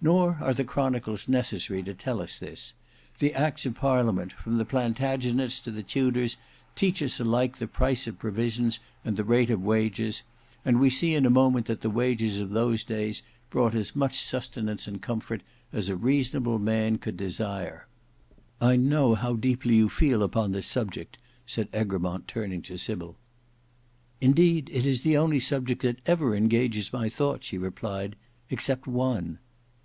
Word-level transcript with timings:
Nor 0.00 0.36
are 0.40 0.54
the 0.54 0.62
Chronicles 0.62 1.28
necessary 1.28 1.82
to 1.82 1.92
tell 1.92 2.22
us 2.22 2.38
this. 2.38 2.74
The 3.18 3.34
acts 3.34 3.66
of 3.66 3.74
Parliament 3.74 4.32
from 4.32 4.56
the 4.56 4.64
Plantagenets 4.64 5.58
to 5.64 5.72
the 5.72 5.82
Tudors 5.82 6.36
teach 6.76 7.02
us 7.02 7.18
alike 7.18 7.56
the 7.56 7.66
price 7.66 8.06
of 8.06 8.16
provisions 8.16 8.78
and 9.04 9.16
the 9.16 9.24
rate 9.24 9.50
of 9.50 9.60
wages; 9.60 10.22
and 10.64 10.78
we 10.78 10.88
see 10.88 11.16
in 11.16 11.26
a 11.26 11.30
moment 11.30 11.66
that 11.66 11.80
the 11.80 11.90
wages 11.90 12.38
of 12.38 12.50
those 12.50 12.84
days 12.84 13.24
brought 13.50 13.74
as 13.74 13.96
much 13.96 14.14
sustenance 14.16 14.86
and 14.86 15.02
comfort 15.02 15.42
as 15.72 15.88
a 15.88 15.96
reasonable 15.96 16.60
man 16.60 16.98
could 16.98 17.16
desire." 17.16 17.88
"I 18.60 18.76
know 18.76 19.16
how 19.16 19.32
deeply 19.34 19.74
you 19.74 19.88
feel 19.88 20.22
upon 20.22 20.52
this 20.52 20.68
subject," 20.68 21.18
said 21.44 21.66
Egremont 21.74 22.28
turning 22.28 22.62
to 22.62 22.78
Sybil. 22.78 23.16
"Indeed 24.20 24.70
it 24.72 24.86
is 24.86 25.00
the 25.02 25.16
only 25.16 25.40
subject 25.40 25.82
that 25.82 25.98
ever 26.06 26.36
engages 26.36 26.92
my 26.92 27.08
thought," 27.08 27.42
she 27.42 27.58
replied, 27.58 28.14
"except 28.48 28.86
one." 28.86 29.40